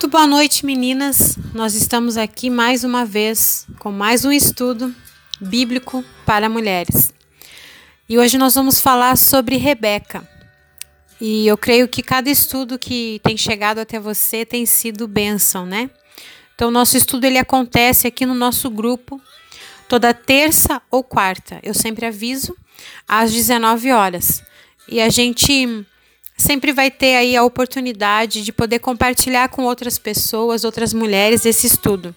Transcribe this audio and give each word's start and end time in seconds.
Muito 0.00 0.12
boa 0.12 0.26
noite, 0.26 0.64
meninas. 0.64 1.36
Nós 1.52 1.74
estamos 1.74 2.16
aqui 2.16 2.48
mais 2.48 2.84
uma 2.84 3.04
vez 3.04 3.66
com 3.78 3.92
mais 3.92 4.24
um 4.24 4.32
estudo 4.32 4.94
bíblico 5.38 6.02
para 6.24 6.48
mulheres. 6.48 7.12
E 8.08 8.18
hoje 8.18 8.38
nós 8.38 8.54
vamos 8.54 8.80
falar 8.80 9.18
sobre 9.18 9.58
Rebeca. 9.58 10.26
E 11.20 11.46
eu 11.46 11.58
creio 11.58 11.86
que 11.86 12.02
cada 12.02 12.30
estudo 12.30 12.78
que 12.78 13.20
tem 13.22 13.36
chegado 13.36 13.78
até 13.78 14.00
você 14.00 14.46
tem 14.46 14.64
sido 14.64 15.06
bênção, 15.06 15.66
né? 15.66 15.90
Então, 16.54 16.70
nosso 16.70 16.96
estudo 16.96 17.26
ele 17.26 17.36
acontece 17.36 18.06
aqui 18.06 18.24
no 18.24 18.34
nosso 18.34 18.70
grupo 18.70 19.20
toda 19.86 20.14
terça 20.14 20.80
ou 20.90 21.04
quarta. 21.04 21.60
Eu 21.62 21.74
sempre 21.74 22.06
aviso 22.06 22.56
às 23.06 23.30
19 23.30 23.92
horas. 23.92 24.42
E 24.88 24.98
a 24.98 25.10
gente 25.10 25.86
sempre 26.40 26.72
vai 26.72 26.90
ter 26.90 27.16
aí 27.16 27.36
a 27.36 27.44
oportunidade 27.44 28.42
de 28.42 28.52
poder 28.52 28.80
compartilhar 28.80 29.48
com 29.48 29.64
outras 29.64 29.98
pessoas, 29.98 30.64
outras 30.64 30.92
mulheres, 30.92 31.46
esse 31.46 31.66
estudo. 31.66 32.14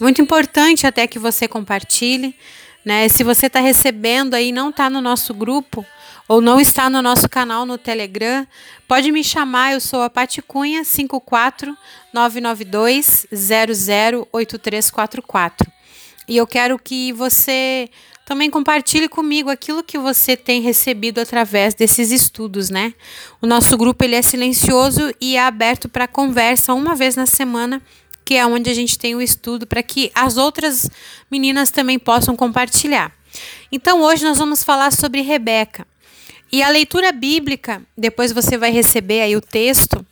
Muito 0.00 0.20
importante 0.20 0.86
até 0.86 1.06
que 1.06 1.18
você 1.18 1.46
compartilhe, 1.46 2.34
né? 2.84 3.08
Se 3.08 3.22
você 3.22 3.46
está 3.46 3.60
recebendo 3.60 4.34
aí 4.34 4.50
não 4.50 4.70
está 4.70 4.90
no 4.90 5.00
nosso 5.00 5.32
grupo 5.32 5.86
ou 6.26 6.40
não 6.40 6.60
está 6.60 6.90
no 6.90 7.02
nosso 7.02 7.28
canal 7.28 7.64
no 7.66 7.78
Telegram, 7.78 8.44
pode 8.88 9.12
me 9.12 9.22
chamar, 9.22 9.74
eu 9.74 9.80
sou 9.80 10.02
a 10.02 10.10
Pati 10.10 10.42
Cunha, 10.42 10.84
54992 10.84 13.28
008344. 13.30 15.72
E 16.26 16.36
eu 16.36 16.46
quero 16.46 16.78
que 16.78 17.12
você 17.12 17.90
também 18.24 18.48
compartilhe 18.50 19.08
comigo 19.08 19.50
aquilo 19.50 19.82
que 19.82 19.98
você 19.98 20.36
tem 20.36 20.62
recebido 20.62 21.20
através 21.20 21.74
desses 21.74 22.10
estudos, 22.10 22.70
né? 22.70 22.94
O 23.40 23.46
nosso 23.46 23.76
grupo 23.76 24.02
ele 24.02 24.14
é 24.14 24.22
silencioso 24.22 25.14
e 25.20 25.36
é 25.36 25.42
aberto 25.42 25.88
para 25.88 26.08
conversa 26.08 26.72
uma 26.72 26.94
vez 26.94 27.16
na 27.16 27.26
semana, 27.26 27.82
que 28.24 28.34
é 28.34 28.46
onde 28.46 28.70
a 28.70 28.74
gente 28.74 28.98
tem 28.98 29.14
o 29.14 29.20
estudo 29.20 29.66
para 29.66 29.82
que 29.82 30.10
as 30.14 30.38
outras 30.38 30.88
meninas 31.30 31.70
também 31.70 31.98
possam 31.98 32.34
compartilhar. 32.34 33.12
Então 33.70 34.00
hoje 34.00 34.24
nós 34.24 34.38
vamos 34.38 34.64
falar 34.64 34.90
sobre 34.92 35.20
Rebeca. 35.20 35.86
E 36.50 36.62
a 36.62 36.68
leitura 36.68 37.12
bíblica, 37.12 37.82
depois 37.96 38.32
você 38.32 38.56
vai 38.56 38.70
receber 38.70 39.20
aí 39.20 39.36
o 39.36 39.40
texto, 39.40 40.06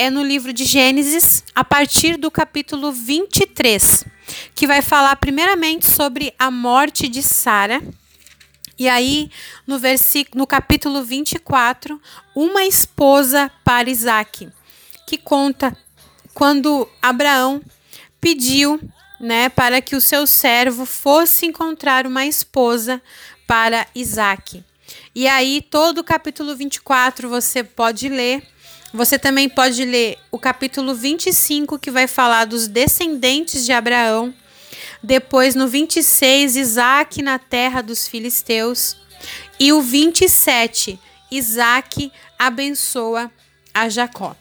é 0.00 0.08
no 0.08 0.22
livro 0.22 0.50
de 0.50 0.64
Gênesis, 0.64 1.44
a 1.54 1.62
partir 1.62 2.16
do 2.16 2.30
capítulo 2.30 2.90
23 2.90 4.06
que 4.54 4.66
vai 4.66 4.80
falar 4.80 5.14
primeiramente 5.16 5.90
sobre 5.90 6.32
a 6.38 6.50
morte 6.50 7.06
de 7.06 7.22
Sara. 7.22 7.82
E 8.78 8.88
aí, 8.88 9.30
no 9.66 9.78
versículo, 9.78 10.38
no 10.38 10.46
capítulo 10.46 11.02
24, 11.02 12.00
uma 12.34 12.64
esposa 12.64 13.52
para 13.62 13.90
Isaac, 13.90 14.48
que 15.06 15.18
conta 15.18 15.76
quando 16.32 16.88
Abraão 17.02 17.60
pediu, 18.18 18.80
né, 19.20 19.50
para 19.50 19.82
que 19.82 19.94
o 19.94 20.00
seu 20.00 20.26
servo 20.26 20.86
fosse 20.86 21.44
encontrar 21.44 22.06
uma 22.06 22.24
esposa 22.24 23.02
para 23.46 23.86
Isaac. 23.94 24.64
E 25.14 25.28
aí, 25.28 25.60
todo 25.60 25.98
o 25.98 26.04
capítulo 26.04 26.56
24 26.56 27.28
você 27.28 27.62
pode 27.62 28.08
ler 28.08 28.42
você 28.92 29.18
também 29.18 29.48
pode 29.48 29.84
ler 29.84 30.18
o 30.30 30.38
capítulo 30.38 30.94
25, 30.94 31.78
que 31.78 31.90
vai 31.90 32.06
falar 32.06 32.44
dos 32.44 32.66
descendentes 32.66 33.64
de 33.64 33.72
Abraão. 33.72 34.34
Depois, 35.02 35.54
no 35.54 35.68
26, 35.68 36.56
Isaac 36.56 37.22
na 37.22 37.38
terra 37.38 37.82
dos 37.82 38.08
filisteus. 38.08 38.96
E 39.58 39.72
o 39.72 39.80
27, 39.80 40.98
Isaac 41.30 42.10
abençoa 42.38 43.30
a 43.72 43.88
Jacó. 43.88 44.34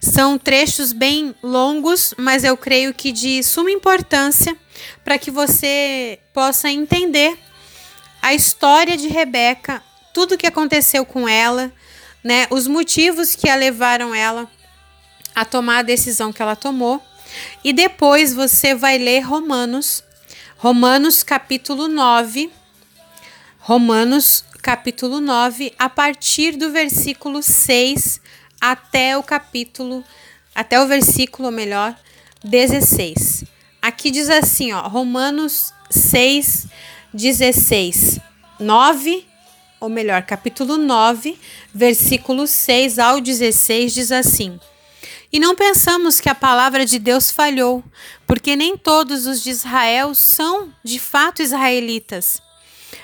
São 0.00 0.38
trechos 0.38 0.92
bem 0.92 1.34
longos, 1.42 2.14
mas 2.16 2.44
eu 2.44 2.56
creio 2.56 2.94
que 2.94 3.12
de 3.12 3.42
suma 3.42 3.70
importância 3.70 4.56
para 5.04 5.18
que 5.18 5.30
você 5.30 6.18
possa 6.32 6.70
entender 6.70 7.38
a 8.20 8.34
história 8.34 8.96
de 8.96 9.08
Rebeca, 9.08 9.82
tudo 10.12 10.34
o 10.34 10.38
que 10.38 10.46
aconteceu 10.46 11.04
com 11.04 11.28
ela 11.28 11.72
né, 12.24 12.46
os 12.50 12.66
motivos 12.66 13.34
que 13.34 13.48
a 13.50 13.54
levaram 13.54 14.14
ela 14.14 14.50
a 15.34 15.44
tomar 15.44 15.78
a 15.78 15.82
decisão 15.82 16.32
que 16.32 16.40
ela 16.40 16.56
tomou. 16.56 17.02
E 17.62 17.72
depois 17.72 18.32
você 18.32 18.74
vai 18.74 18.96
ler 18.96 19.20
Romanos, 19.20 20.02
Romanos 20.56 21.22
capítulo 21.22 21.86
9, 21.86 22.50
Romanos 23.58 24.44
capítulo 24.62 25.20
9, 25.20 25.74
a 25.78 25.90
partir 25.90 26.56
do 26.56 26.70
versículo 26.70 27.42
6 27.42 28.20
até 28.60 29.18
o 29.18 29.22
capítulo, 29.22 30.02
até 30.54 30.80
o 30.80 30.86
versículo 30.86 31.50
melhor, 31.50 31.94
16. 32.42 33.44
Aqui 33.82 34.10
diz 34.10 34.30
assim, 34.30 34.72
ó, 34.72 34.88
Romanos 34.88 35.74
6, 35.90 36.68
16, 37.12 38.20
9 38.58 39.33
ou 39.84 39.90
melhor, 39.90 40.22
capítulo 40.22 40.78
9, 40.78 41.38
versículo 41.72 42.46
6 42.46 42.98
ao 42.98 43.20
16, 43.20 43.92
diz 43.92 44.10
assim: 44.10 44.58
E 45.30 45.38
não 45.38 45.54
pensamos 45.54 46.20
que 46.20 46.28
a 46.30 46.34
palavra 46.34 46.86
de 46.86 46.98
Deus 46.98 47.30
falhou, 47.30 47.84
porque 48.26 48.56
nem 48.56 48.78
todos 48.78 49.26
os 49.26 49.42
de 49.42 49.50
Israel 49.50 50.14
são 50.14 50.72
de 50.82 50.98
fato 50.98 51.42
israelitas. 51.42 52.42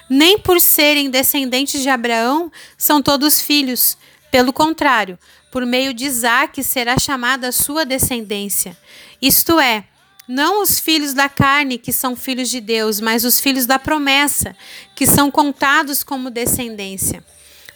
Nem 0.08 0.38
por 0.38 0.58
serem 0.58 1.10
descendentes 1.10 1.82
de 1.82 1.88
Abraão 1.90 2.50
são 2.78 3.02
todos 3.02 3.42
filhos. 3.42 3.96
Pelo 4.30 4.52
contrário, 4.52 5.18
por 5.52 5.66
meio 5.66 5.92
de 5.92 6.06
Isaque 6.06 6.62
será 6.62 6.98
chamada 6.98 7.48
a 7.48 7.52
sua 7.52 7.84
descendência. 7.84 8.76
Isto 9.20 9.60
é, 9.60 9.84
não 10.30 10.62
os 10.62 10.78
filhos 10.78 11.12
da 11.12 11.28
carne, 11.28 11.76
que 11.76 11.92
são 11.92 12.14
filhos 12.14 12.48
de 12.48 12.60
Deus, 12.60 13.00
mas 13.00 13.24
os 13.24 13.40
filhos 13.40 13.66
da 13.66 13.80
promessa, 13.80 14.54
que 14.94 15.04
são 15.04 15.28
contados 15.28 16.04
como 16.04 16.30
descendência. 16.30 17.24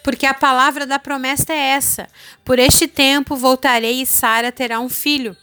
Porque 0.05 0.25
a 0.25 0.33
palavra 0.33 0.87
da 0.87 0.97
promessa 0.97 1.53
é 1.53 1.57
essa: 1.57 2.09
Por 2.45 2.61
este 2.61 2.87
tempo 2.87 3.35
voltarei 3.35 4.03
e 4.03 4.07
Sara 4.07 4.53
terá 4.53 4.79
um 4.79 4.89
filho. 4.89 5.37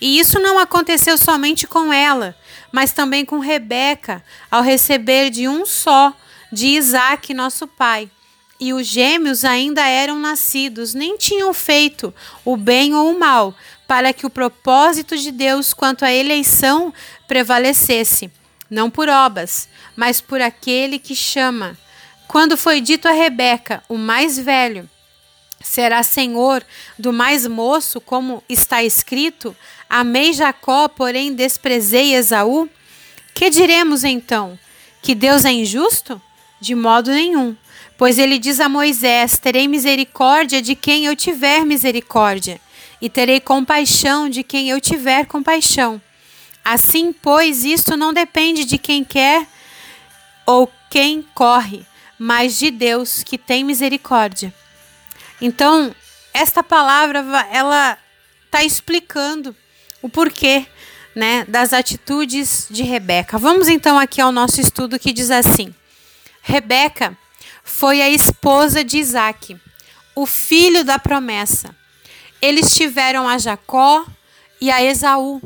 E 0.00 0.18
isso 0.18 0.40
não 0.40 0.58
aconteceu 0.58 1.18
somente 1.18 1.66
com 1.66 1.92
ela, 1.92 2.34
mas 2.72 2.90
também 2.90 3.22
com 3.22 3.38
Rebeca, 3.38 4.24
ao 4.50 4.62
receber 4.62 5.28
de 5.28 5.46
um 5.46 5.66
só, 5.66 6.14
de 6.50 6.68
Isaac, 6.68 7.34
nosso 7.34 7.66
pai. 7.66 8.10
E 8.58 8.72
os 8.72 8.86
gêmeos 8.86 9.44
ainda 9.44 9.86
eram 9.86 10.18
nascidos, 10.18 10.94
nem 10.94 11.18
tinham 11.18 11.52
feito 11.52 12.14
o 12.44 12.56
bem 12.56 12.94
ou 12.94 13.14
o 13.14 13.18
mal, 13.18 13.54
para 13.86 14.12
que 14.12 14.26
o 14.26 14.30
propósito 14.30 15.16
de 15.16 15.30
Deus 15.30 15.72
quanto 15.72 16.04
à 16.04 16.12
eleição 16.12 16.92
prevalecesse, 17.28 18.30
não 18.68 18.90
por 18.90 19.08
obras, 19.08 19.68
mas 19.94 20.20
por 20.20 20.40
aquele 20.40 20.98
que 20.98 21.14
chama. 21.14 21.78
Quando 22.26 22.56
foi 22.56 22.80
dito 22.80 23.06
a 23.06 23.12
Rebeca, 23.12 23.82
o 23.88 23.96
mais 23.96 24.38
velho, 24.38 24.88
será 25.60 26.02
senhor 26.02 26.64
do 26.98 27.12
mais 27.12 27.46
moço, 27.46 28.00
como 28.00 28.42
está 28.48 28.82
escrito: 28.82 29.56
Amei 29.88 30.32
Jacó, 30.32 30.88
porém 30.88 31.32
desprezei 31.32 32.14
Esaú. 32.14 32.68
Que 33.32 33.50
diremos 33.50 34.02
então? 34.02 34.58
Que 35.00 35.14
Deus 35.14 35.44
é 35.44 35.52
injusto? 35.52 36.20
De 36.60 36.74
modo 36.74 37.10
nenhum. 37.10 37.54
Pois 37.96 38.18
ele 38.18 38.38
diz 38.38 38.58
a 38.58 38.68
Moisés: 38.68 39.38
Terei 39.38 39.68
misericórdia 39.68 40.60
de 40.60 40.74
quem 40.74 41.04
eu 41.04 41.14
tiver 41.14 41.64
misericórdia 41.64 42.60
e 43.00 43.08
terei 43.08 43.40
compaixão 43.40 44.28
de 44.28 44.42
quem 44.42 44.70
eu 44.70 44.80
tiver 44.80 45.26
compaixão. 45.26 46.00
Assim, 46.64 47.12
pois, 47.12 47.64
isto 47.64 47.96
não 47.96 48.12
depende 48.12 48.64
de 48.64 48.78
quem 48.78 49.04
quer 49.04 49.46
ou 50.44 50.70
quem 50.90 51.22
corre, 51.34 51.84
mas 52.18 52.58
de 52.58 52.70
Deus 52.70 53.22
que 53.22 53.38
tem 53.38 53.62
misericórdia. 53.62 54.52
Então, 55.40 55.94
esta 56.32 56.62
palavra 56.62 57.20
ela 57.50 57.98
está 58.46 58.64
explicando 58.64 59.54
o 60.02 60.08
porquê 60.08 60.66
né, 61.14 61.44
das 61.48 61.72
atitudes 61.72 62.66
de 62.70 62.82
Rebeca. 62.82 63.38
Vamos 63.38 63.68
então 63.68 63.98
aqui 63.98 64.20
ao 64.20 64.32
nosso 64.32 64.60
estudo 64.60 64.98
que 64.98 65.12
diz 65.12 65.30
assim: 65.30 65.74
Rebeca 66.42 67.16
foi 67.64 68.00
a 68.02 68.08
esposa 68.08 68.84
de 68.84 68.98
Isaac, 68.98 69.56
o 70.14 70.26
filho 70.26 70.84
da 70.84 70.98
promessa. 70.98 71.74
Eles 72.40 72.74
tiveram 72.74 73.28
a 73.28 73.38
Jacó 73.38 74.06
e 74.60 74.70
a 74.70 74.82
Esaú, 74.82 75.40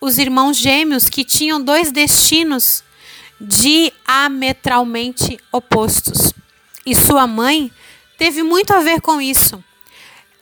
os 0.00 0.18
irmãos 0.18 0.56
gêmeos 0.56 1.08
que 1.08 1.24
tinham 1.24 1.62
dois 1.62 1.92
destinos 1.92 2.82
diametralmente 3.40 5.38
opostos. 5.50 6.32
E 6.84 6.94
sua 6.94 7.26
mãe 7.26 7.72
teve 8.18 8.42
muito 8.42 8.72
a 8.72 8.80
ver 8.80 9.00
com 9.00 9.20
isso. 9.20 9.62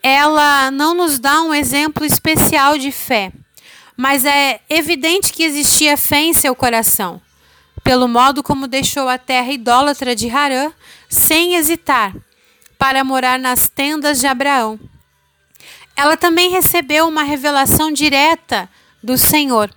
Ela 0.03 0.71
não 0.71 0.95
nos 0.95 1.19
dá 1.19 1.43
um 1.43 1.53
exemplo 1.53 2.05
especial 2.05 2.79
de 2.79 2.93
fé, 2.93 3.33
mas 3.97 4.25
é 4.25 4.61
evidente 4.69 5.33
que 5.33 5.43
existia 5.43 5.97
fé 5.97 6.21
em 6.21 6.33
seu 6.33 6.55
coração, 6.55 7.21
pelo 7.83 8.07
modo 8.07 8.43
como 8.43 8.69
deixou 8.69 9.09
a 9.09 9.19
terra 9.19 9.51
idólatra 9.51 10.15
de 10.15 10.31
Harã 10.31 10.73
sem 11.09 11.57
hesitar, 11.57 12.15
para 12.79 13.03
morar 13.03 13.39
nas 13.41 13.69
tendas 13.69 14.21
de 14.21 14.27
Abraão. 14.27 14.79
Ela 15.99 16.17
também 16.17 16.49
recebeu 16.49 17.09
uma 17.09 17.25
revelação 17.25 17.91
direta 17.91 18.71
do 19.03 19.19
Senhor, 19.19 19.69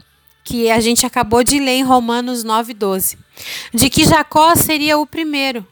que 0.43 0.69
a 0.69 0.79
gente 0.79 1.03
acabou 1.03 1.43
de 1.43 1.57
ler 1.57 1.77
em 1.77 1.83
Romanos 1.83 2.43
9:12, 2.43 3.17
de 3.73 3.89
que 3.89 4.05
Jacó 4.05 4.55
seria 4.55 4.99
o 4.99 5.07
primeiro. 5.07 5.65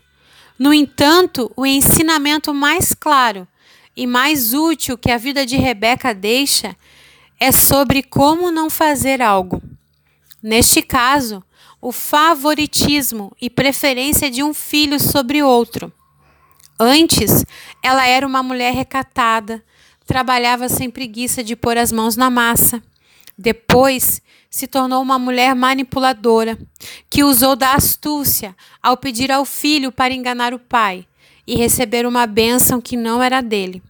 No 0.57 0.73
entanto, 0.73 1.51
o 1.55 1.67
ensinamento 1.67 2.51
mais 2.51 2.95
claro 2.95 3.47
e 3.95 4.07
mais 4.07 4.51
útil 4.51 4.97
que 4.97 5.11
a 5.11 5.19
vida 5.19 5.45
de 5.45 5.55
Rebeca 5.55 6.15
deixa 6.15 6.75
é 7.39 7.51
sobre 7.51 8.01
como 8.01 8.49
não 8.49 8.71
fazer 8.71 9.21
algo. 9.21 9.61
Neste 10.41 10.81
caso, 10.81 11.43
o 11.79 11.91
favoritismo 11.91 13.31
e 13.39 13.51
preferência 13.51 14.31
de 14.31 14.41
um 14.41 14.51
filho 14.51 14.99
sobre 14.99 15.43
outro. 15.43 15.93
Antes, 16.79 17.45
ela 17.83 18.07
era 18.07 18.25
uma 18.25 18.41
mulher 18.41 18.73
recatada, 18.73 19.63
trabalhava 20.09 20.67
sem 20.67 20.89
preguiça 20.89 21.43
de 21.43 21.55
pôr 21.55 21.77
as 21.77 21.91
mãos 21.91 22.15
na 22.15 22.31
massa. 22.31 22.81
Depois, 23.37 24.19
se 24.49 24.65
tornou 24.65 25.03
uma 25.03 25.19
mulher 25.19 25.53
manipuladora, 25.53 26.57
que 27.07 27.23
usou 27.23 27.55
da 27.55 27.75
astúcia 27.75 28.55
ao 28.81 28.97
pedir 28.97 29.31
ao 29.31 29.45
filho 29.45 29.91
para 29.91 30.11
enganar 30.11 30.51
o 30.51 30.57
pai 30.57 31.05
e 31.45 31.55
receber 31.55 32.07
uma 32.07 32.25
bênção 32.25 32.81
que 32.81 32.97
não 32.97 33.21
era 33.21 33.39
dele. 33.39 33.83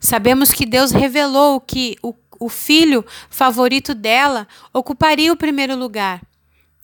Sabemos 0.00 0.50
que 0.50 0.64
Deus 0.64 0.92
revelou 0.92 1.60
que 1.60 1.94
o, 2.02 2.14
o 2.40 2.48
filho 2.48 3.04
favorito 3.28 3.94
dela 3.94 4.48
ocuparia 4.72 5.30
o 5.30 5.36
primeiro 5.36 5.76
lugar. 5.76 6.22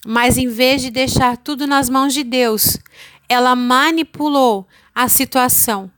Mas 0.07 0.37
em 0.37 0.49
vez 0.49 0.83
de 0.83 0.91
deixar 0.91 1.39
tudo 1.39 1.67
nas 1.67 1.89
mãos 1.89 2.13
de 2.13 2.23
Deus, 2.23 2.77
ela 3.27 3.57
manipulou 3.57 4.69
a 4.95 5.09
situação 5.09 5.91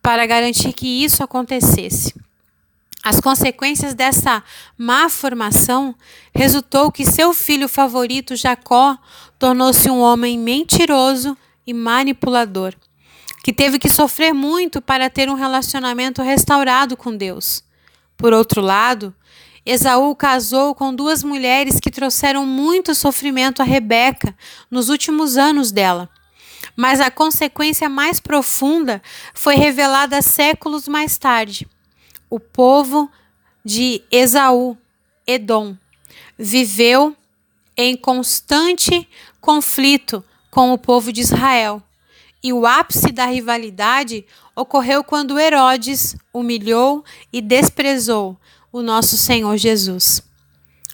para 0.00 0.24
garantir 0.24 0.72
que 0.72 1.04
isso 1.04 1.22
acontecesse. 1.22 2.21
As 3.04 3.18
consequências 3.18 3.94
dessa 3.94 4.44
má 4.78 5.08
formação 5.08 5.92
resultou 6.32 6.92
que 6.92 7.04
seu 7.04 7.34
filho 7.34 7.68
favorito, 7.68 8.36
Jacó, 8.36 8.96
tornou-se 9.40 9.90
um 9.90 10.00
homem 10.00 10.38
mentiroso 10.38 11.36
e 11.66 11.74
manipulador, 11.74 12.74
que 13.42 13.52
teve 13.52 13.80
que 13.80 13.88
sofrer 13.88 14.32
muito 14.32 14.80
para 14.80 15.10
ter 15.10 15.28
um 15.28 15.34
relacionamento 15.34 16.22
restaurado 16.22 16.96
com 16.96 17.16
Deus. 17.16 17.64
Por 18.16 18.32
outro 18.32 18.60
lado, 18.60 19.12
Esaú 19.66 20.14
casou 20.14 20.72
com 20.72 20.94
duas 20.94 21.24
mulheres 21.24 21.80
que 21.80 21.90
trouxeram 21.90 22.46
muito 22.46 22.94
sofrimento 22.94 23.60
a 23.60 23.64
Rebeca 23.64 24.32
nos 24.70 24.88
últimos 24.88 25.36
anos 25.36 25.72
dela. 25.72 26.08
Mas 26.76 27.00
a 27.00 27.10
consequência 27.10 27.88
mais 27.88 28.20
profunda 28.20 29.02
foi 29.34 29.56
revelada 29.56 30.22
séculos 30.22 30.86
mais 30.86 31.18
tarde 31.18 31.66
o 32.32 32.40
povo 32.40 33.10
de 33.62 34.02
Esaú, 34.10 34.74
Edom, 35.26 35.76
viveu 36.38 37.14
em 37.76 37.94
constante 37.94 39.06
conflito 39.38 40.24
com 40.50 40.72
o 40.72 40.78
povo 40.78 41.12
de 41.12 41.20
Israel. 41.20 41.82
E 42.42 42.50
o 42.50 42.64
ápice 42.64 43.12
da 43.12 43.26
rivalidade 43.26 44.24
ocorreu 44.56 45.04
quando 45.04 45.38
Herodes 45.38 46.16
humilhou 46.32 47.04
e 47.30 47.42
desprezou 47.42 48.40
o 48.72 48.80
nosso 48.80 49.18
Senhor 49.18 49.58
Jesus. 49.58 50.22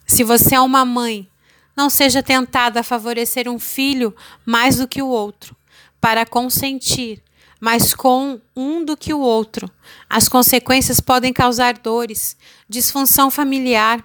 Se 0.09 0.25
você 0.25 0.57
é 0.57 0.61
uma 0.61 0.85
mãe, 0.85 1.31
não 1.77 1.89
seja 1.89 2.21
tentada 2.21 2.81
a 2.81 2.83
favorecer 2.83 3.49
um 3.49 3.61
filho 3.61 4.13
mais 4.45 4.79
do 4.79 4.89
que 4.89 5.01
o 5.01 5.07
outro, 5.07 5.55
para 6.01 6.27
consentir 6.27 7.23
mas 7.61 7.95
com 7.95 8.41
um 8.55 8.85
do 8.85 8.97
que 8.97 9.13
o 9.13 9.21
outro. 9.21 9.71
As 10.09 10.29
consequências 10.29 11.01
podem 11.01 11.33
causar 11.33 11.79
dores, 11.79 12.37
disfunção 12.69 13.31
familiar, 13.31 14.03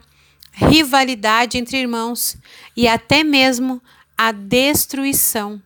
rivalidade 0.52 1.58
entre 1.58 1.78
irmãos 1.78 2.38
e 2.76 2.88
até 2.88 3.24
mesmo 3.24 3.82
a 4.18 4.32
destruição 4.32 5.62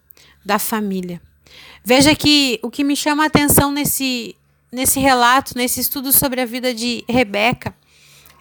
da 0.46 0.58
família. 0.58 1.22
Veja 1.84 2.16
que 2.16 2.60
o 2.62 2.70
que 2.70 2.84
me 2.84 2.96
chama 2.96 3.24
a 3.24 3.28
atenção 3.28 3.72
nesse, 3.72 4.36
nesse 4.72 5.00
relato, 5.00 5.54
nesse 5.56 5.80
estudo 5.80 6.12
sobre 6.12 6.42
a 6.42 6.46
vida 6.46 6.74
de 6.74 7.04
Rebeca, 7.08 7.74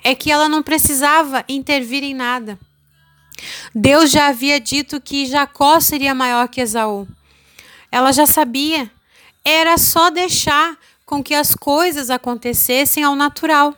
é 0.02 0.14
que 0.14 0.31
ela 0.31 0.48
não 0.48 0.62
precisava 0.62 1.44
intervir 1.48 2.02
em 2.02 2.14
nada. 2.14 2.58
Deus 3.75 4.10
já 4.10 4.28
havia 4.28 4.58
dito 4.58 5.00
que 5.00 5.26
Jacó 5.26 5.78
seria 5.81 6.14
maior 6.14 6.48
que 6.48 6.60
Esaú. 6.60 7.06
Ela 7.90 8.12
já 8.12 8.26
sabia 8.26 8.90
era 9.48 9.78
só 9.78 10.10
deixar 10.10 10.76
com 11.04 11.22
que 11.22 11.32
as 11.32 11.54
coisas 11.54 12.10
acontecessem 12.10 13.04
ao 13.04 13.14
natural. 13.14 13.72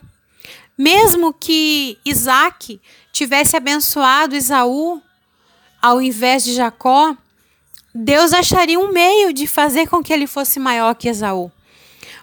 Mesmo 0.78 1.30
que 1.30 1.98
Isaac 2.06 2.80
tivesse 3.12 3.54
abençoado 3.54 4.34
Esaú 4.34 5.02
ao 5.82 6.00
invés 6.00 6.42
de 6.42 6.54
Jacó, 6.54 7.14
Deus 7.94 8.32
acharia 8.32 8.80
um 8.80 8.90
meio 8.90 9.30
de 9.30 9.46
fazer 9.46 9.86
com 9.88 10.02
que 10.02 10.10
ele 10.10 10.26
fosse 10.26 10.58
maior 10.58 10.94
que 10.94 11.06
Esaú. 11.06 11.52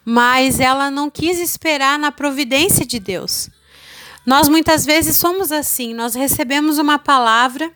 Mas 0.04 0.60
ela 0.60 0.90
não 0.90 1.08
quis 1.12 1.38
esperar 1.40 2.00
na 2.00 2.12
providência 2.12 2.84
de 2.84 3.00
Deus. 3.00 3.50
Nós 4.26 4.50
muitas 4.50 4.86
vezes 4.86 5.18
somos 5.18 5.52
assim, 5.52 5.94
nós 5.94 6.16
recebemos 6.16 6.80
uma 6.80 6.98
palavra 6.98 7.72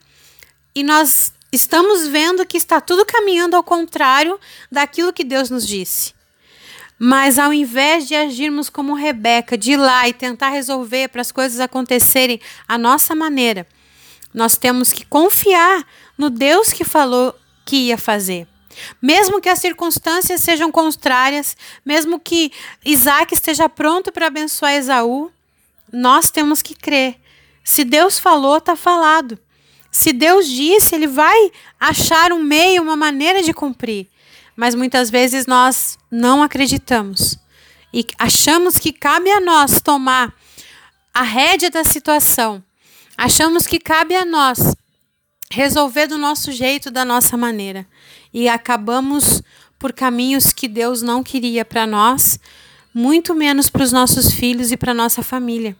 e 0.73 0.81
nós 0.81 1.31
estamos 1.51 2.07
vendo 2.07 2.45
que 2.45 2.57
está 2.57 2.79
tudo 2.79 3.05
caminhando 3.05 3.55
ao 3.55 3.63
contrário 3.63 4.39
daquilo 4.71 5.13
que 5.13 5.23
Deus 5.23 5.49
nos 5.49 5.67
disse. 5.67 6.13
Mas 6.97 7.39
ao 7.39 7.53
invés 7.53 8.07
de 8.07 8.15
agirmos 8.15 8.69
como 8.69 8.93
Rebeca, 8.93 9.57
de 9.57 9.71
ir 9.71 9.77
lá 9.77 10.07
e 10.07 10.13
tentar 10.13 10.49
resolver 10.49 11.07
para 11.07 11.21
as 11.21 11.31
coisas 11.31 11.59
acontecerem 11.59 12.41
à 12.67 12.77
nossa 12.77 13.15
maneira, 13.15 13.65
nós 14.33 14.57
temos 14.57 14.91
que 14.91 15.05
confiar 15.05 15.85
no 16.17 16.29
Deus 16.29 16.73
que 16.73 16.83
falou 16.83 17.33
que 17.65 17.87
ia 17.87 17.97
fazer. 17.97 18.47
Mesmo 19.01 19.41
que 19.41 19.49
as 19.49 19.59
circunstâncias 19.59 20.41
sejam 20.41 20.71
contrárias, 20.71 21.55
mesmo 21.85 22.19
que 22.19 22.51
Isaac 22.85 23.33
esteja 23.33 23.67
pronto 23.67 24.11
para 24.11 24.27
abençoar 24.27 24.73
Esaú, 24.73 25.31
nós 25.91 26.29
temos 26.29 26.61
que 26.61 26.75
crer. 26.75 27.19
Se 27.63 27.83
Deus 27.83 28.19
falou, 28.19 28.57
está 28.57 28.75
falado. 28.75 29.39
Se 29.91 30.13
Deus 30.13 30.47
disse, 30.47 30.95
ele 30.95 31.07
vai 31.07 31.51
achar 31.79 32.31
um 32.31 32.41
meio, 32.41 32.81
uma 32.81 32.95
maneira 32.95 33.41
de 33.41 33.53
cumprir. 33.53 34.07
Mas 34.55 34.75
muitas 34.75 35.09
vezes 35.09 35.45
nós 35.45 35.97
não 36.11 36.43
acreditamos 36.43 37.39
e 37.93 38.05
achamos 38.17 38.77
que 38.77 38.91
cabe 38.91 39.31
a 39.31 39.39
nós 39.39 39.81
tomar 39.81 40.33
a 41.13 41.23
rédea 41.23 41.69
da 41.69 41.83
situação. 41.83 42.63
Achamos 43.17 43.65
que 43.65 43.79
cabe 43.79 44.15
a 44.15 44.23
nós 44.23 44.75
resolver 45.51 46.07
do 46.07 46.17
nosso 46.17 46.51
jeito, 46.51 46.91
da 46.91 47.03
nossa 47.03 47.35
maneira. 47.35 47.85
E 48.33 48.47
acabamos 48.47 49.41
por 49.79 49.91
caminhos 49.91 50.53
que 50.53 50.67
Deus 50.67 51.01
não 51.01 51.23
queria 51.23 51.65
para 51.65 51.87
nós, 51.87 52.39
muito 52.93 53.33
menos 53.33 53.69
para 53.69 53.83
os 53.83 53.91
nossos 53.91 54.31
filhos 54.31 54.71
e 54.71 54.77
para 54.77 54.93
nossa 54.93 55.23
família. 55.23 55.75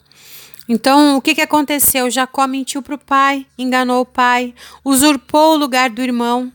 Então, 0.72 1.18
o 1.18 1.22
que, 1.22 1.34
que 1.34 1.42
aconteceu? 1.42 2.12
Jacó 2.12 2.46
mentiu 2.46 2.84
para 2.84 2.94
o 2.94 3.00
pai, 3.00 3.44
enganou 3.58 4.02
o 4.02 4.06
pai, 4.06 4.54
usurpou 4.86 5.56
o 5.56 5.58
lugar 5.58 5.90
do 5.90 6.00
irmão. 6.00 6.54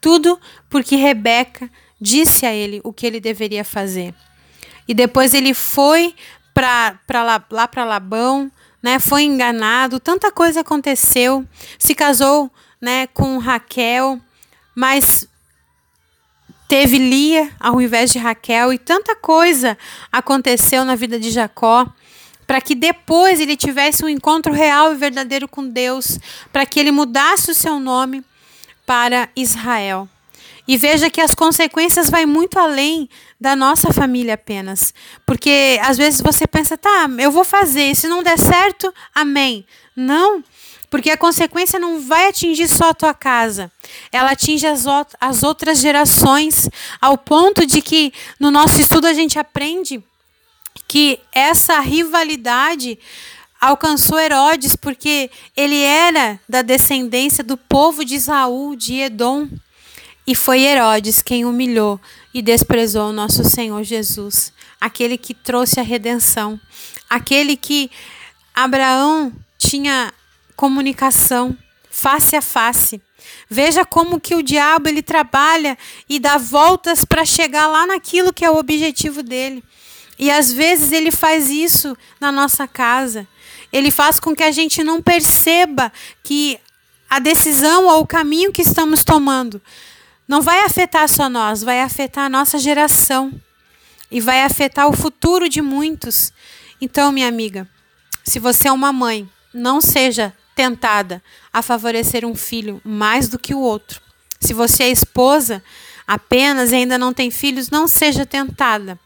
Tudo 0.00 0.40
porque 0.70 0.96
Rebeca 0.96 1.70
disse 2.00 2.46
a 2.46 2.54
ele 2.54 2.80
o 2.82 2.90
que 2.90 3.06
ele 3.06 3.20
deveria 3.20 3.62
fazer. 3.62 4.14
E 4.88 4.94
depois 4.94 5.34
ele 5.34 5.52
foi 5.52 6.14
para 6.54 7.22
lá, 7.22 7.44
lá 7.50 7.68
para 7.68 7.84
Labão, 7.84 8.50
né? 8.82 8.98
Foi 8.98 9.24
enganado, 9.24 10.00
tanta 10.00 10.32
coisa 10.32 10.60
aconteceu. 10.60 11.46
Se 11.78 11.94
casou, 11.94 12.50
né, 12.80 13.08
com 13.08 13.36
Raquel, 13.36 14.18
mas 14.74 15.28
teve 16.66 16.96
Lia 16.96 17.50
ao 17.60 17.78
invés 17.78 18.10
de 18.10 18.18
Raquel 18.18 18.72
e 18.72 18.78
tanta 18.78 19.14
coisa 19.14 19.76
aconteceu 20.10 20.82
na 20.82 20.94
vida 20.94 21.20
de 21.20 21.30
Jacó 21.30 21.86
para 22.50 22.60
que 22.60 22.74
depois 22.74 23.38
ele 23.38 23.56
tivesse 23.56 24.04
um 24.04 24.08
encontro 24.08 24.52
real 24.52 24.92
e 24.92 24.96
verdadeiro 24.96 25.46
com 25.46 25.68
Deus, 25.68 26.18
para 26.52 26.66
que 26.66 26.80
ele 26.80 26.90
mudasse 26.90 27.52
o 27.52 27.54
seu 27.54 27.78
nome 27.78 28.24
para 28.84 29.28
Israel. 29.36 30.08
E 30.66 30.76
veja 30.76 31.08
que 31.08 31.20
as 31.20 31.32
consequências 31.32 32.10
vai 32.10 32.26
muito 32.26 32.58
além 32.58 33.08
da 33.40 33.54
nossa 33.54 33.92
família 33.92 34.34
apenas. 34.34 34.92
Porque 35.24 35.78
às 35.80 35.96
vezes 35.96 36.20
você 36.20 36.44
pensa, 36.44 36.76
tá, 36.76 37.08
eu 37.20 37.30
vou 37.30 37.44
fazer, 37.44 37.94
se 37.94 38.08
não 38.08 38.20
der 38.20 38.36
certo, 38.36 38.92
amém. 39.14 39.64
Não, 39.94 40.42
porque 40.90 41.10
a 41.10 41.16
consequência 41.16 41.78
não 41.78 42.00
vai 42.00 42.30
atingir 42.30 42.66
só 42.66 42.88
a 42.90 42.94
tua 42.94 43.14
casa, 43.14 43.70
ela 44.10 44.32
atinge 44.32 44.66
as, 44.66 44.84
as 45.20 45.44
outras 45.44 45.78
gerações, 45.78 46.68
ao 47.00 47.16
ponto 47.16 47.64
de 47.64 47.80
que 47.80 48.12
no 48.40 48.50
nosso 48.50 48.80
estudo 48.80 49.06
a 49.06 49.12
gente 49.12 49.38
aprende 49.38 50.02
que 50.88 51.20
essa 51.32 51.80
rivalidade 51.80 52.98
alcançou 53.60 54.18
Herodes 54.18 54.74
porque 54.74 55.30
ele 55.56 55.80
era 55.82 56.40
da 56.48 56.62
descendência 56.62 57.44
do 57.44 57.56
povo 57.56 58.04
de 58.04 58.14
Isaú, 58.14 58.74
de 58.74 58.94
Edom. 58.94 59.48
E 60.26 60.34
foi 60.34 60.60
Herodes 60.60 61.22
quem 61.22 61.44
humilhou 61.44 62.00
e 62.32 62.40
desprezou 62.40 63.10
o 63.10 63.12
nosso 63.12 63.42
Senhor 63.44 63.82
Jesus, 63.82 64.52
aquele 64.80 65.18
que 65.18 65.34
trouxe 65.34 65.80
a 65.80 65.82
redenção, 65.82 66.60
aquele 67.08 67.56
que 67.56 67.90
Abraão 68.54 69.32
tinha 69.58 70.12
comunicação 70.54 71.56
face 71.90 72.36
a 72.36 72.42
face. 72.42 73.02
Veja 73.48 73.84
como 73.84 74.20
que 74.20 74.34
o 74.34 74.42
diabo 74.42 74.88
ele 74.88 75.02
trabalha 75.02 75.76
e 76.08 76.18
dá 76.18 76.38
voltas 76.38 77.04
para 77.04 77.24
chegar 77.24 77.66
lá 77.66 77.86
naquilo 77.86 78.32
que 78.32 78.44
é 78.44 78.50
o 78.50 78.58
objetivo 78.58 79.22
dele. 79.22 79.64
E 80.20 80.30
às 80.30 80.52
vezes 80.52 80.92
ele 80.92 81.10
faz 81.10 81.48
isso 81.48 81.96
na 82.20 82.30
nossa 82.30 82.68
casa. 82.68 83.26
Ele 83.72 83.90
faz 83.90 84.20
com 84.20 84.36
que 84.36 84.42
a 84.42 84.50
gente 84.50 84.84
não 84.84 85.00
perceba 85.00 85.90
que 86.22 86.60
a 87.08 87.18
decisão 87.18 87.86
ou 87.86 88.02
o 88.02 88.06
caminho 88.06 88.52
que 88.52 88.60
estamos 88.60 89.02
tomando 89.02 89.62
não 90.28 90.42
vai 90.42 90.60
afetar 90.60 91.08
só 91.08 91.26
nós, 91.30 91.62
vai 91.62 91.80
afetar 91.80 92.26
a 92.26 92.28
nossa 92.28 92.58
geração 92.58 93.32
e 94.10 94.20
vai 94.20 94.44
afetar 94.44 94.86
o 94.88 94.92
futuro 94.92 95.48
de 95.48 95.62
muitos. 95.62 96.34
Então, 96.82 97.10
minha 97.10 97.26
amiga, 97.26 97.66
se 98.22 98.38
você 98.38 98.68
é 98.68 98.72
uma 98.72 98.92
mãe, 98.92 99.26
não 99.54 99.80
seja 99.80 100.34
tentada 100.54 101.22
a 101.50 101.62
favorecer 101.62 102.26
um 102.26 102.34
filho 102.34 102.78
mais 102.84 103.26
do 103.26 103.38
que 103.38 103.54
o 103.54 103.60
outro. 103.60 104.02
Se 104.38 104.52
você 104.52 104.82
é 104.82 104.90
esposa 104.90 105.62
apenas 106.06 106.72
e 106.72 106.74
ainda 106.74 106.98
não 106.98 107.14
tem 107.14 107.30
filhos, 107.30 107.70
não 107.70 107.88
seja 107.88 108.26
tentada 108.26 108.98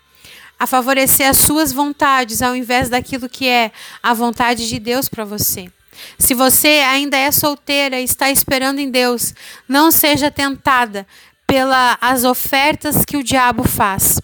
a 0.58 0.66
favorecer 0.66 1.28
as 1.28 1.38
suas 1.38 1.72
vontades 1.72 2.42
ao 2.42 2.54
invés 2.54 2.88
daquilo 2.88 3.28
que 3.28 3.48
é 3.48 3.72
a 4.02 4.14
vontade 4.14 4.68
de 4.68 4.78
Deus 4.78 5.08
para 5.08 5.24
você. 5.24 5.70
Se 6.18 6.34
você 6.34 6.82
ainda 6.86 7.16
é 7.16 7.30
solteira 7.30 8.00
e 8.00 8.04
está 8.04 8.30
esperando 8.30 8.78
em 8.78 8.90
Deus, 8.90 9.34
não 9.68 9.90
seja 9.90 10.30
tentada 10.30 11.06
pelas 11.46 12.24
ofertas 12.24 13.04
que 13.04 13.16
o 13.16 13.22
diabo 13.22 13.64
faz. 13.64 14.20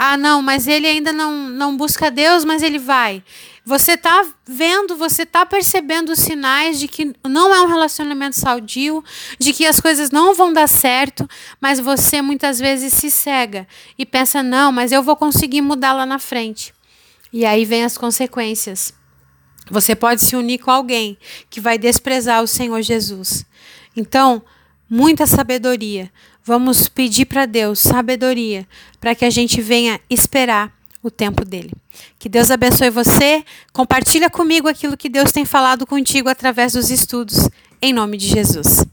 Ah, 0.00 0.16
não, 0.16 0.40
mas 0.40 0.68
ele 0.68 0.86
ainda 0.86 1.12
não, 1.12 1.48
não 1.48 1.76
busca 1.76 2.08
Deus, 2.08 2.44
mas 2.44 2.62
ele 2.62 2.78
vai. 2.78 3.20
Você 3.64 3.94
está 3.94 4.24
vendo, 4.46 4.94
você 4.94 5.24
está 5.24 5.44
percebendo 5.44 6.10
os 6.10 6.20
sinais 6.20 6.78
de 6.78 6.86
que 6.86 7.12
não 7.26 7.52
é 7.52 7.60
um 7.60 7.66
relacionamento 7.66 8.38
saudio, 8.38 9.02
de 9.40 9.52
que 9.52 9.66
as 9.66 9.80
coisas 9.80 10.12
não 10.12 10.36
vão 10.36 10.52
dar 10.52 10.68
certo, 10.68 11.28
mas 11.60 11.80
você 11.80 12.22
muitas 12.22 12.60
vezes 12.60 12.92
se 12.92 13.10
cega 13.10 13.66
e 13.98 14.06
pensa: 14.06 14.40
não, 14.40 14.70
mas 14.70 14.92
eu 14.92 15.02
vou 15.02 15.16
conseguir 15.16 15.62
mudar 15.62 15.92
lá 15.92 16.06
na 16.06 16.20
frente. 16.20 16.72
E 17.32 17.44
aí 17.44 17.64
vem 17.64 17.82
as 17.82 17.98
consequências. 17.98 18.94
Você 19.68 19.96
pode 19.96 20.22
se 20.22 20.36
unir 20.36 20.58
com 20.58 20.70
alguém 20.70 21.18
que 21.50 21.60
vai 21.60 21.76
desprezar 21.76 22.40
o 22.40 22.46
Senhor 22.46 22.80
Jesus. 22.82 23.44
Então, 23.96 24.44
muita 24.88 25.26
sabedoria. 25.26 26.10
Vamos 26.44 26.88
pedir 26.88 27.26
para 27.26 27.46
Deus 27.46 27.78
sabedoria 27.78 28.66
para 29.00 29.14
que 29.14 29.24
a 29.24 29.30
gente 29.30 29.60
venha 29.60 30.00
esperar 30.08 30.72
o 31.02 31.10
tempo 31.10 31.44
dele. 31.44 31.72
Que 32.18 32.28
Deus 32.28 32.50
abençoe 32.50 32.90
você. 32.90 33.44
Compartilha 33.72 34.30
comigo 34.30 34.68
aquilo 34.68 34.96
que 34.96 35.08
Deus 35.08 35.30
tem 35.30 35.44
falado 35.44 35.86
contigo 35.86 36.28
através 36.28 36.72
dos 36.72 36.90
estudos. 36.90 37.48
Em 37.80 37.92
nome 37.92 38.16
de 38.16 38.26
Jesus. 38.26 38.84